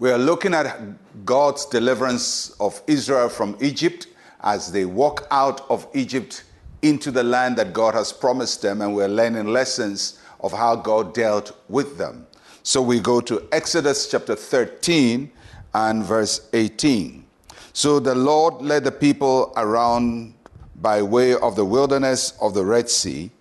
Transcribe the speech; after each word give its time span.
We 0.00 0.12
are 0.12 0.18
looking 0.18 0.54
at 0.54 0.80
God's 1.24 1.66
deliverance 1.66 2.50
of 2.60 2.80
Israel 2.86 3.28
from 3.28 3.56
Egypt 3.60 4.06
as 4.42 4.70
they 4.70 4.84
walk 4.84 5.26
out 5.32 5.68
of 5.68 5.88
Egypt 5.92 6.44
into 6.82 7.10
the 7.10 7.24
land 7.24 7.56
that 7.56 7.72
God 7.72 7.94
has 7.94 8.12
promised 8.12 8.62
them, 8.62 8.80
and 8.80 8.94
we're 8.94 9.08
learning 9.08 9.48
lessons 9.48 10.20
of 10.38 10.52
how 10.52 10.76
God 10.76 11.14
dealt 11.14 11.60
with 11.68 11.98
them. 11.98 12.28
So 12.62 12.80
we 12.80 13.00
go 13.00 13.20
to 13.22 13.48
Exodus 13.50 14.08
chapter 14.08 14.36
13 14.36 15.32
and 15.74 16.04
verse 16.04 16.48
18. 16.52 17.24
So 17.72 17.98
the 17.98 18.14
Lord 18.14 18.62
led 18.62 18.84
the 18.84 18.92
people 18.92 19.52
around 19.56 20.34
by 20.76 21.02
way 21.02 21.34
of 21.34 21.56
the 21.56 21.64
wilderness 21.64 22.34
of 22.40 22.54
the 22.54 22.64
Red 22.64 22.88
Sea, 22.88 23.32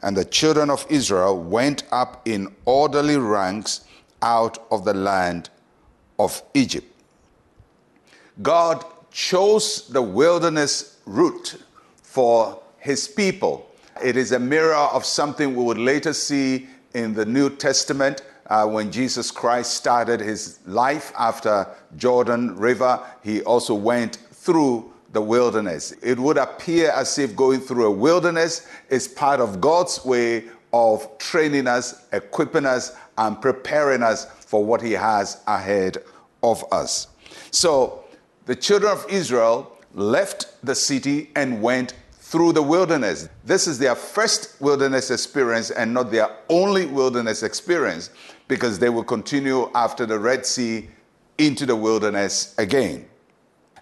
and 0.00 0.16
the 0.16 0.24
children 0.24 0.70
of 0.70 0.86
Israel 0.88 1.36
went 1.36 1.82
up 1.90 2.22
in 2.24 2.54
orderly 2.66 3.16
ranks 3.16 3.84
out 4.22 4.64
of 4.70 4.84
the 4.84 4.94
land 4.94 5.50
of 6.18 6.42
Egypt. 6.54 6.86
God 8.42 8.84
chose 9.10 9.88
the 9.88 10.02
wilderness 10.02 10.98
route 11.06 11.56
for 12.02 12.60
his 12.78 13.06
people. 13.06 13.70
It 14.02 14.16
is 14.16 14.32
a 14.32 14.38
mirror 14.38 14.74
of 14.74 15.04
something 15.04 15.54
we 15.54 15.64
would 15.64 15.78
later 15.78 16.12
see 16.12 16.68
in 16.94 17.14
the 17.14 17.24
New 17.24 17.50
Testament 17.50 18.22
uh, 18.46 18.66
when 18.66 18.90
Jesus 18.90 19.30
Christ 19.30 19.74
started 19.74 20.20
his 20.20 20.58
life 20.66 21.12
after 21.18 21.66
Jordan 21.96 22.56
River. 22.56 23.00
He 23.22 23.42
also 23.42 23.74
went 23.74 24.16
through 24.32 24.92
the 25.12 25.22
wilderness. 25.22 25.92
It 26.02 26.18
would 26.18 26.36
appear 26.36 26.90
as 26.90 27.18
if 27.18 27.36
going 27.36 27.60
through 27.60 27.86
a 27.86 27.90
wilderness 27.90 28.66
is 28.90 29.06
part 29.06 29.40
of 29.40 29.60
God's 29.60 30.04
way 30.04 30.44
of 30.72 31.16
training 31.18 31.68
us, 31.68 32.04
equipping 32.12 32.66
us, 32.66 32.96
and 33.16 33.40
preparing 33.40 34.02
us 34.02 34.24
for 34.54 34.64
what 34.64 34.80
He 34.80 34.92
has 34.92 35.42
ahead 35.48 35.98
of 36.40 36.64
us. 36.70 37.08
So 37.50 38.04
the 38.46 38.54
children 38.54 38.92
of 38.92 39.04
Israel 39.10 39.76
left 39.94 40.46
the 40.64 40.76
city 40.76 41.32
and 41.34 41.60
went 41.60 41.94
through 42.12 42.52
the 42.52 42.62
wilderness. 42.62 43.28
This 43.44 43.66
is 43.66 43.80
their 43.80 43.96
first 43.96 44.54
wilderness 44.60 45.10
experience 45.10 45.72
and 45.72 45.92
not 45.92 46.12
their 46.12 46.28
only 46.48 46.86
wilderness 46.86 47.42
experience 47.42 48.10
because 48.46 48.78
they 48.78 48.90
will 48.90 49.02
continue 49.02 49.72
after 49.74 50.06
the 50.06 50.20
Red 50.20 50.46
Sea 50.46 50.88
into 51.38 51.66
the 51.66 51.74
wilderness 51.74 52.54
again. 52.56 53.08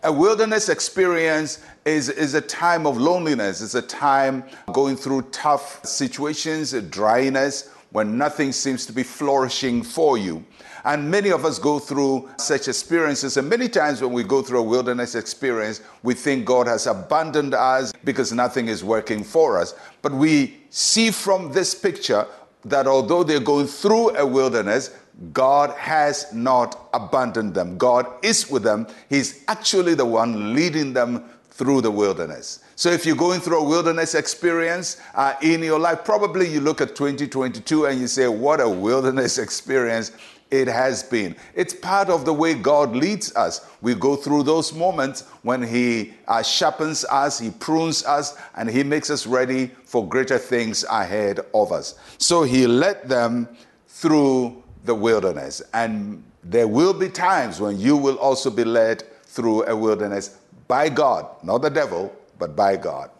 A 0.05 0.11
wilderness 0.11 0.71
experience 0.71 1.63
is, 1.85 2.09
is 2.09 2.33
a 2.33 2.41
time 2.41 2.87
of 2.87 2.97
loneliness. 2.97 3.61
It's 3.61 3.75
a 3.75 3.83
time 3.83 4.43
going 4.73 4.97
through 4.97 5.21
tough 5.33 5.85
situations, 5.85 6.73
dryness, 6.89 7.69
when 7.93 8.19
nothing 8.19 8.53
seems 8.53 8.87
to 8.87 8.93
be 8.93 9.03
flourishing 9.03 9.83
for 9.83 10.19
you. 10.19 10.45
And 10.85 11.11
many 11.11 11.31
of 11.31 11.45
us 11.45 11.59
go 11.59 11.79
through 11.79 12.29
such 12.39 12.67
experiences. 12.67 13.37
And 13.37 13.49
many 13.49 13.69
times 13.69 14.01
when 14.01 14.13
we 14.13 14.25
go 14.25 14.43
through 14.43 14.61
a 14.61 14.65
wilderness 14.65 15.15
experience, 15.15 15.81
we 16.03 16.15
think 16.15 16.45
God 16.45 16.67
has 16.67 16.87
abandoned 16.87 17.55
us 17.55 17.93
because 18.05 18.33
nothing 18.33 18.67
is 18.69 18.83
working 18.83 19.23
for 19.23 19.61
us. 19.61 19.75
But 20.01 20.13
we 20.13 20.57
see 20.71 21.11
from 21.11 21.53
this 21.53 21.75
picture 21.75 22.27
that 22.65 22.87
although 22.87 23.23
they're 23.23 23.41
going 23.41 23.67
through 23.67 24.17
a 24.17 24.27
wilderness, 24.27 24.91
God 25.33 25.71
has 25.77 26.33
not 26.33 26.89
abandoned 26.95 27.55
them. 27.55 27.79
God 27.79 28.07
is 28.23 28.51
with 28.51 28.63
them. 28.63 28.87
He's 29.09 29.45
actually 29.47 29.95
the 29.95 30.07
one 30.07 30.55
leading 30.55 30.95
them 30.95 31.25
through 31.53 31.83
the 31.83 31.91
wilderness. 31.91 32.61
So 32.77 32.91
if 32.91 33.05
you're 33.05 33.15
going 33.15 33.41
through 33.41 33.61
a 33.61 33.65
wilderness 33.65 34.15
experience 34.15 34.97
uh, 35.15 35.35
in 35.43 35.63
your 35.63 35.79
life, 35.79 36.03
probably 36.03 36.49
you 36.49 36.61
look 36.61 36.81
at 36.81 36.97
2022 36.97 37.85
and 37.87 38.01
you 38.01 38.07
say, 38.07 38.27
What 38.27 38.61
a 38.61 38.69
wilderness 38.69 39.39
experience 39.47 40.13
it 40.51 40.69
has 40.69 41.03
been. 41.03 41.37
It's 41.55 41.75
part 41.75 42.09
of 42.09 42.25
the 42.25 42.33
way 42.33 42.55
God 42.55 42.95
leads 42.95 43.35
us. 43.37 43.67
We 43.81 43.95
go 43.95 44.17
through 44.17 44.45
those 44.45 44.73
moments 44.73 45.23
when 45.43 45.63
He 45.63 46.15
uh, 46.27 46.43
sharpens 46.43 47.05
us, 47.05 47.39
He 47.39 47.51
prunes 47.51 48.05
us, 48.05 48.37
and 48.57 48.69
He 48.69 48.83
makes 48.83 49.11
us 49.11 49.27
ready 49.27 49.71
for 49.85 50.07
greater 50.09 50.39
things 50.39 50.85
ahead 50.85 51.41
of 51.55 51.71
us. 51.71 51.99
So 52.19 52.43
He 52.45 52.67
led 52.67 53.09
them 53.09 53.49
through 53.89 54.63
the 54.85 54.95
wilderness. 54.95 55.63
And 55.75 56.23
there 56.43 56.69
will 56.69 56.95
be 56.95 57.09
times 57.09 57.61
when 57.61 57.79
you 57.79 57.97
will 57.97 58.17
also 58.17 58.51
be 58.51 58.65
led 58.65 59.05
through 59.25 59.65
a 59.67 59.77
wilderness 59.77 60.39
by 60.73 60.89
God, 60.89 61.27
not 61.43 61.59
the 61.59 61.69
devil, 61.69 62.11
but 62.39 62.57
by 62.57 62.79
God. 62.79 63.11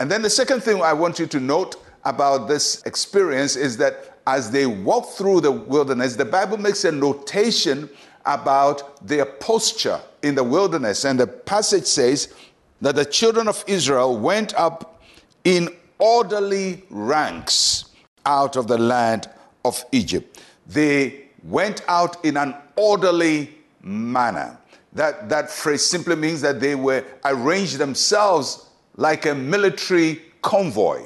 And 0.00 0.10
then 0.10 0.20
the 0.20 0.28
second 0.28 0.64
thing 0.64 0.82
I 0.82 0.94
want 0.94 1.20
you 1.20 1.28
to 1.28 1.38
note 1.38 1.76
about 2.04 2.48
this 2.48 2.82
experience 2.82 3.54
is 3.54 3.76
that 3.76 4.18
as 4.26 4.50
they 4.50 4.66
walk 4.66 5.10
through 5.10 5.42
the 5.42 5.52
wilderness, 5.52 6.16
the 6.16 6.24
Bible 6.24 6.56
makes 6.56 6.84
a 6.84 6.90
notation 6.90 7.88
about 8.24 9.06
their 9.06 9.24
posture 9.24 10.00
in 10.22 10.34
the 10.34 10.42
wilderness. 10.42 11.04
And 11.04 11.20
the 11.20 11.28
passage 11.28 11.84
says 11.84 12.34
that 12.80 12.96
the 12.96 13.04
children 13.04 13.46
of 13.46 13.62
Israel 13.68 14.18
went 14.18 14.52
up 14.54 15.00
in 15.44 15.68
orderly 16.00 16.82
ranks 16.90 17.84
out 18.24 18.56
of 18.56 18.66
the 18.66 18.76
land 18.76 19.30
of 19.64 19.84
Egypt. 19.92 20.42
They 20.66 21.26
went 21.44 21.82
out 21.86 22.24
in 22.24 22.36
an 22.36 22.56
orderly 22.74 23.54
manner. 23.82 24.58
That, 24.96 25.28
that 25.28 25.50
phrase 25.50 25.84
simply 25.84 26.16
means 26.16 26.40
that 26.40 26.58
they 26.58 26.74
were 26.74 27.04
arranged 27.22 27.76
themselves 27.76 28.70
like 28.96 29.26
a 29.26 29.34
military 29.34 30.22
convoy. 30.40 31.02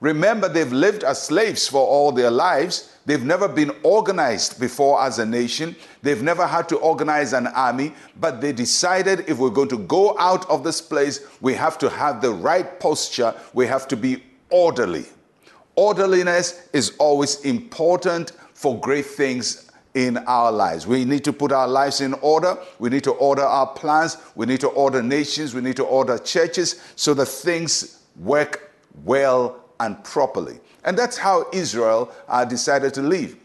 Remember, 0.00 0.48
they've 0.48 0.72
lived 0.72 1.04
as 1.04 1.22
slaves 1.22 1.68
for 1.68 1.86
all 1.86 2.10
their 2.10 2.32
lives. 2.32 2.96
They've 3.06 3.24
never 3.24 3.46
been 3.46 3.70
organized 3.84 4.58
before 4.58 5.00
as 5.02 5.20
a 5.20 5.26
nation. 5.26 5.76
They've 6.02 6.22
never 6.22 6.48
had 6.48 6.68
to 6.70 6.78
organize 6.78 7.32
an 7.32 7.46
army, 7.46 7.94
but 8.18 8.40
they 8.40 8.52
decided 8.52 9.28
if 9.28 9.38
we're 9.38 9.50
going 9.50 9.68
to 9.68 9.78
go 9.78 10.18
out 10.18 10.48
of 10.50 10.64
this 10.64 10.80
place, 10.80 11.24
we 11.40 11.54
have 11.54 11.78
to 11.78 11.88
have 11.88 12.20
the 12.20 12.32
right 12.32 12.80
posture. 12.80 13.32
We 13.54 13.68
have 13.68 13.86
to 13.88 13.96
be 13.96 14.24
orderly. 14.50 15.06
Orderliness 15.76 16.68
is 16.72 16.96
always 16.98 17.40
important 17.44 18.32
for 18.52 18.80
great 18.80 19.06
things 19.06 19.67
in 19.94 20.18
our 20.18 20.52
lives. 20.52 20.86
We 20.86 21.04
need 21.04 21.24
to 21.24 21.32
put 21.32 21.52
our 21.52 21.66
lives 21.66 22.00
in 22.00 22.14
order. 22.14 22.56
We 22.78 22.90
need 22.90 23.04
to 23.04 23.12
order 23.12 23.42
our 23.42 23.66
plans. 23.66 24.16
We 24.34 24.46
need 24.46 24.60
to 24.60 24.68
order 24.68 25.02
nations. 25.02 25.54
We 25.54 25.60
need 25.60 25.76
to 25.76 25.84
order 25.84 26.18
churches 26.18 26.80
so 26.96 27.14
that 27.14 27.26
things 27.26 28.02
work 28.16 28.72
well 29.04 29.64
and 29.80 30.02
properly. 30.04 30.60
And 30.84 30.96
that's 30.96 31.16
how 31.16 31.46
Israel 31.52 32.12
uh, 32.28 32.44
decided 32.44 32.94
to 32.94 33.02
live. 33.02 33.36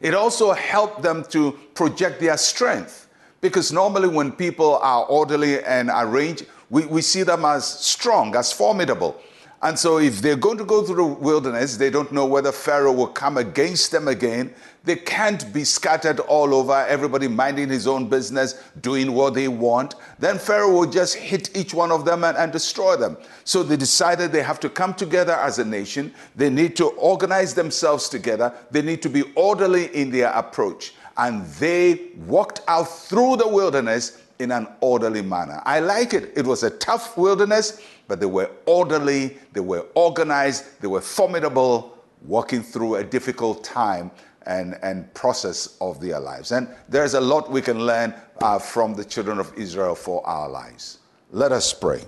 It 0.00 0.14
also 0.14 0.52
helped 0.52 1.02
them 1.02 1.24
to 1.30 1.52
project 1.74 2.20
their 2.20 2.36
strength 2.36 3.08
because 3.40 3.72
normally 3.72 4.08
when 4.08 4.32
people 4.32 4.76
are 4.76 5.04
orderly 5.06 5.62
and 5.64 5.90
arranged, 5.92 6.46
we, 6.70 6.84
we 6.86 7.00
see 7.00 7.22
them 7.22 7.44
as 7.44 7.64
strong, 7.64 8.34
as 8.36 8.52
formidable. 8.52 9.20
And 9.62 9.78
so, 9.78 9.98
if 9.98 10.20
they're 10.20 10.36
going 10.36 10.58
to 10.58 10.64
go 10.64 10.82
through 10.82 10.96
the 10.96 11.04
wilderness, 11.04 11.78
they 11.78 11.88
don't 11.88 12.12
know 12.12 12.26
whether 12.26 12.52
Pharaoh 12.52 12.92
will 12.92 13.06
come 13.06 13.38
against 13.38 13.90
them 13.90 14.06
again. 14.06 14.54
They 14.84 14.96
can't 14.96 15.50
be 15.52 15.64
scattered 15.64 16.20
all 16.20 16.54
over, 16.54 16.84
everybody 16.88 17.26
minding 17.26 17.70
his 17.70 17.86
own 17.86 18.08
business, 18.08 18.62
doing 18.82 19.12
what 19.12 19.32
they 19.32 19.48
want. 19.48 19.94
Then 20.18 20.38
Pharaoh 20.38 20.72
will 20.72 20.90
just 20.90 21.14
hit 21.14 21.56
each 21.56 21.72
one 21.72 21.90
of 21.90 22.04
them 22.04 22.22
and, 22.22 22.36
and 22.36 22.52
destroy 22.52 22.96
them. 22.96 23.16
So, 23.44 23.62
they 23.62 23.78
decided 23.78 24.30
they 24.30 24.42
have 24.42 24.60
to 24.60 24.68
come 24.68 24.92
together 24.92 25.32
as 25.32 25.58
a 25.58 25.64
nation. 25.64 26.12
They 26.36 26.50
need 26.50 26.76
to 26.76 26.88
organize 26.88 27.54
themselves 27.54 28.10
together. 28.10 28.52
They 28.70 28.82
need 28.82 29.00
to 29.02 29.08
be 29.08 29.22
orderly 29.34 29.86
in 29.96 30.10
their 30.10 30.32
approach. 30.32 30.92
And 31.16 31.46
they 31.54 32.10
walked 32.26 32.60
out 32.68 32.84
through 32.84 33.36
the 33.36 33.48
wilderness 33.48 34.20
in 34.38 34.52
an 34.52 34.68
orderly 34.80 35.22
manner. 35.22 35.62
I 35.64 35.80
like 35.80 36.14
it. 36.14 36.32
It 36.36 36.46
was 36.46 36.62
a 36.62 36.70
tough 36.70 37.16
wilderness 37.16 37.80
but 38.08 38.20
they 38.20 38.26
were 38.26 38.50
orderly, 38.66 39.36
they 39.52 39.60
were 39.60 39.86
organized, 39.94 40.80
they 40.80 40.88
were 40.88 41.00
formidable, 41.00 41.98
walking 42.22 42.62
through 42.62 42.96
a 42.96 43.04
difficult 43.04 43.64
time 43.64 44.10
and, 44.46 44.78
and 44.82 45.12
process 45.14 45.76
of 45.80 46.00
their 46.00 46.20
lives. 46.20 46.52
And 46.52 46.68
there's 46.88 47.14
a 47.14 47.20
lot 47.20 47.50
we 47.50 47.62
can 47.62 47.84
learn 47.84 48.14
uh, 48.40 48.58
from 48.58 48.94
the 48.94 49.04
children 49.04 49.38
of 49.38 49.52
Israel 49.56 49.94
for 49.94 50.24
our 50.26 50.48
lives. 50.48 50.98
Let 51.32 51.52
us 51.52 51.72
pray. 51.72 52.02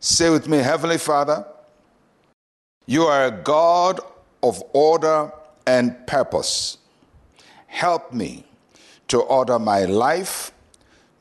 Say 0.00 0.28
with 0.28 0.46
me, 0.46 0.58
Heavenly 0.58 0.98
Father, 0.98 1.46
you 2.86 3.04
are 3.04 3.26
a 3.26 3.30
God 3.30 4.00
of 4.42 4.62
order 4.74 5.32
and 5.66 6.06
purpose. 6.06 6.76
Help 7.66 8.12
me 8.12 8.44
to 9.08 9.20
order 9.20 9.58
my 9.58 9.86
life 9.86 10.52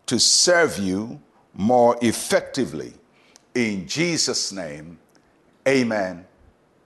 to 0.06 0.20
serve 0.20 0.78
you 0.78 1.22
more 1.54 1.98
effectively 2.02 2.94
in 3.56 3.88
Jesus' 3.88 4.52
name, 4.52 4.98
amen 5.68 6.26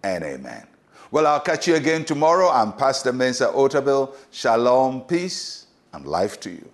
and 0.04 0.24
amen. 0.24 0.68
Well, 1.12 1.26
I'll 1.26 1.40
catch 1.40 1.68
you 1.68 1.76
again 1.76 2.04
tomorrow. 2.04 2.50
I'm 2.50 2.74
Pastor 2.74 3.14
Mensa 3.14 3.48
Otabil. 3.48 4.14
Shalom, 4.32 5.02
peace, 5.02 5.68
and 5.94 6.06
life 6.06 6.40
to 6.42 6.50
you. 6.52 6.70